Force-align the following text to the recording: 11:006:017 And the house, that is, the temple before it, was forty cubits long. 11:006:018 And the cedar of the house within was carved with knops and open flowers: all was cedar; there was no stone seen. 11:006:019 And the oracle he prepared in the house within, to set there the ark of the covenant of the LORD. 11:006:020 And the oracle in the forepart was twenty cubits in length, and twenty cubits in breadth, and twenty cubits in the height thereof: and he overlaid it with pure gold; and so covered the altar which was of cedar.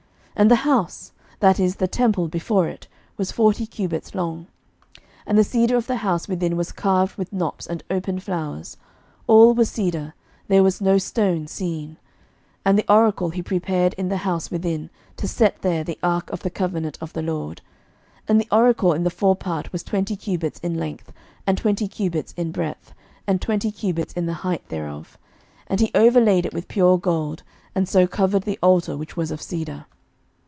11:006:017 0.37 0.41
And 0.43 0.51
the 0.51 0.55
house, 0.69 1.11
that 1.39 1.59
is, 1.59 1.75
the 1.75 1.87
temple 1.87 2.27
before 2.27 2.67
it, 2.67 2.87
was 3.15 3.31
forty 3.31 3.67
cubits 3.67 4.15
long. 4.15 4.47
11:006:018 4.97 5.05
And 5.27 5.37
the 5.37 5.43
cedar 5.43 5.75
of 5.75 5.85
the 5.87 5.97
house 5.97 6.27
within 6.27 6.57
was 6.57 6.71
carved 6.71 7.15
with 7.15 7.31
knops 7.31 7.67
and 7.67 7.83
open 7.91 8.17
flowers: 8.19 8.75
all 9.27 9.53
was 9.53 9.69
cedar; 9.69 10.15
there 10.47 10.63
was 10.63 10.81
no 10.81 10.97
stone 10.97 11.45
seen. 11.45 11.89
11:006:019 11.89 11.97
And 12.65 12.77
the 12.79 12.91
oracle 12.91 13.29
he 13.29 13.43
prepared 13.43 13.93
in 13.95 14.07
the 14.09 14.17
house 14.25 14.49
within, 14.49 14.89
to 15.17 15.27
set 15.27 15.61
there 15.61 15.83
the 15.83 15.99
ark 16.01 16.31
of 16.31 16.39
the 16.41 16.49
covenant 16.49 16.97
of 17.01 17.13
the 17.13 17.21
LORD. 17.21 17.61
11:006:020 18.27 18.29
And 18.29 18.41
the 18.41 18.47
oracle 18.49 18.93
in 18.93 19.03
the 19.03 19.09
forepart 19.11 19.71
was 19.71 19.83
twenty 19.83 20.15
cubits 20.15 20.59
in 20.61 20.75
length, 20.75 21.11
and 21.45 21.55
twenty 21.57 21.87
cubits 21.87 22.33
in 22.35 22.51
breadth, 22.51 22.93
and 23.27 23.41
twenty 23.41 23.69
cubits 23.71 24.13
in 24.13 24.25
the 24.25 24.33
height 24.41 24.67
thereof: 24.69 25.19
and 25.67 25.81
he 25.81 25.91
overlaid 25.93 26.47
it 26.47 26.53
with 26.53 26.69
pure 26.69 26.97
gold; 26.97 27.43
and 27.75 27.87
so 27.87 28.07
covered 28.07 28.43
the 28.43 28.57
altar 28.63 28.97
which 28.97 29.15
was 29.15 29.29
of 29.29 29.39
cedar. 29.41 29.85